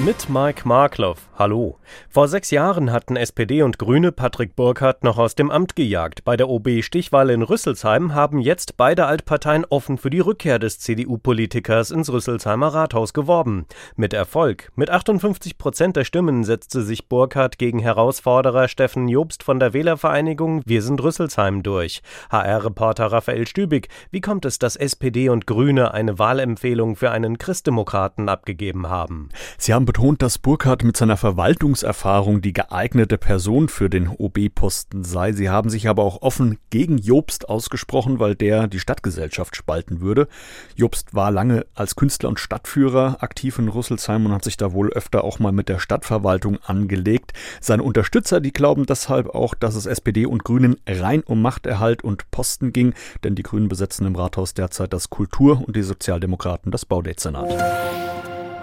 [0.00, 1.28] Mit Mike Markloff.
[1.36, 1.76] Hallo.
[2.08, 6.24] Vor sechs Jahren hatten SPD und Grüne Patrick Burkhardt noch aus dem Amt gejagt.
[6.24, 11.90] Bei der OB-Stichwahl in Rüsselsheim haben jetzt beide Altparteien offen für die Rückkehr des CDU-Politikers
[11.90, 13.66] ins Rüsselsheimer Rathaus geworben.
[13.96, 14.70] Mit Erfolg.
[14.76, 20.62] Mit 58 Prozent der Stimmen setzte sich Burkhardt gegen Herausforderer Steffen Jobst von der Wählervereinigung
[20.64, 22.02] Wir sind Rüsselsheim durch.
[22.30, 23.88] HR-Reporter Raphael Stübig.
[24.12, 29.30] Wie kommt es, dass SPD und Grüne eine Wahlempfehlung für einen Christdemokraten abgegeben haben?
[29.56, 35.32] Sie haben betont, dass Burkhardt mit seiner Verwaltungserfahrung die geeignete Person für den OB-Posten sei.
[35.32, 40.28] Sie haben sich aber auch offen gegen Jobst ausgesprochen, weil der die Stadtgesellschaft spalten würde.
[40.76, 44.90] Jobst war lange als Künstler und Stadtführer aktiv in Rüsselsheim und hat sich da wohl
[44.90, 47.32] öfter auch mal mit der Stadtverwaltung angelegt.
[47.62, 52.30] Seine Unterstützer, die glauben deshalb auch, dass es SPD und Grünen rein um Machterhalt und
[52.30, 52.92] Posten ging,
[53.24, 58.07] denn die Grünen besetzen im Rathaus derzeit das Kultur- und die Sozialdemokraten das Baudezernat.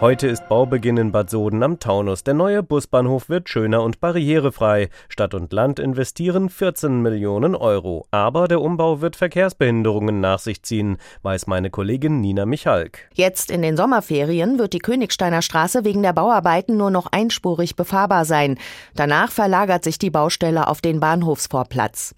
[0.01, 2.25] Heute ist Baubeginn in Bad Soden am Taunus.
[2.25, 4.89] Der neue Busbahnhof wird schöner und barrierefrei.
[5.07, 8.05] Stadt und Land investieren 14 Millionen Euro.
[8.11, 13.07] Aber der Umbau wird Verkehrsbehinderungen nach sich ziehen, weiß meine Kollegin Nina Michalk.
[13.13, 18.25] Jetzt in den Sommerferien wird die Königsteiner Straße wegen der Bauarbeiten nur noch einspurig befahrbar
[18.25, 18.57] sein.
[18.95, 22.15] Danach verlagert sich die Baustelle auf den Bahnhofsvorplatz.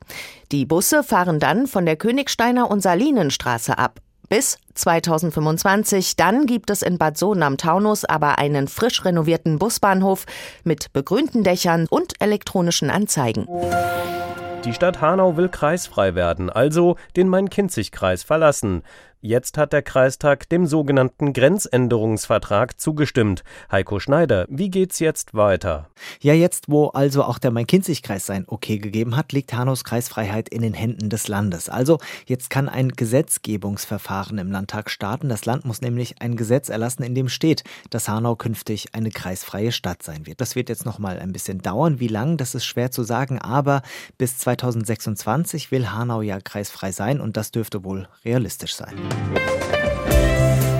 [0.52, 6.16] Die Busse fahren dann von der Königsteiner und Salinenstraße ab bis 2025.
[6.16, 10.26] Dann gibt es in Bad Sohn am Taunus aber einen frisch renovierten Busbahnhof
[10.64, 13.48] mit begrünten Dächern und elektronischen Anzeigen.
[14.66, 18.84] Die Stadt Hanau will kreisfrei werden, also den Main-Kinzig-Kreis verlassen.
[19.20, 23.44] Jetzt hat der Kreistag dem sogenannten Grenzänderungsvertrag zugestimmt.
[23.72, 25.90] Heiko Schneider, wie geht's jetzt weiter?
[26.22, 30.62] Ja, jetzt, wo also auch der Main-Kinzig-Kreis sein Okay gegeben hat, liegt Hanows Kreisfreiheit in
[30.62, 31.68] den Händen des Landes.
[31.68, 35.30] Also, jetzt kann ein Gesetzgebungsverfahren im Landtag starten.
[35.30, 39.72] Das Land muss nämlich ein Gesetz erlassen, in dem steht, dass Hanau künftig eine kreisfreie
[39.72, 40.42] Stadt sein wird.
[40.42, 42.00] Das wird jetzt noch mal ein bisschen dauern.
[42.00, 43.82] Wie lang, das ist schwer zu sagen, aber
[44.20, 49.07] bis 2026 will Hanau ja kreisfrei sein und das dürfte wohl realistisch sein.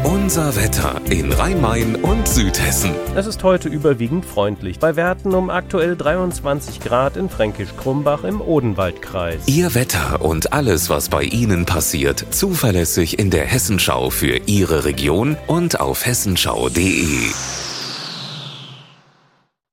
[0.04, 2.92] Unser Wetter in Rhein-Main und Südhessen.
[3.16, 4.78] Es ist heute überwiegend freundlich.
[4.78, 9.48] Bei Werten um aktuell 23 Grad in Fränkisch-Krumbach im Odenwaldkreis.
[9.48, 15.38] Ihr Wetter und alles, was bei Ihnen passiert, zuverlässig in der Hessenschau für Ihre Region
[15.48, 17.32] und auf hessenschau.de.